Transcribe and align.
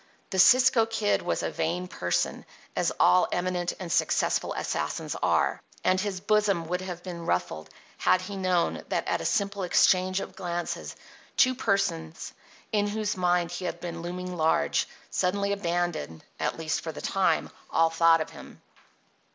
The 0.31 0.39
Cisco 0.39 0.87
Kid 0.87 1.21
was 1.21 1.43
a 1.43 1.51
vain 1.51 1.87
person, 1.87 2.43
as 2.75 2.91
all 2.99 3.27
eminent 3.31 3.73
and 3.79 3.91
successful 3.91 4.51
assassins 4.55 5.15
are, 5.21 5.61
and 5.83 6.01
his 6.01 6.19
bosom 6.19 6.67
would 6.69 6.81
have 6.81 7.03
been 7.03 7.27
ruffled 7.27 7.69
had 7.99 8.21
he 8.21 8.35
known 8.35 8.81
that 8.89 9.07
at 9.07 9.21
a 9.21 9.25
simple 9.25 9.61
exchange 9.61 10.19
of 10.19 10.35
glances 10.35 10.95
two 11.37 11.53
persons, 11.53 12.33
in 12.71 12.87
whose 12.87 13.15
minds 13.15 13.59
he 13.59 13.65
had 13.65 13.79
been 13.79 14.01
looming 14.01 14.35
large, 14.35 14.87
suddenly 15.11 15.51
abandoned 15.51 16.23
(at 16.39 16.57
least 16.57 16.81
for 16.81 16.91
the 16.91 17.01
time) 17.01 17.51
all 17.69 17.91
thought 17.91 18.21
of 18.21 18.31
him. 18.31 18.59